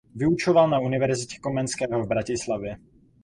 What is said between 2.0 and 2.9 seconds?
v Bratislavě.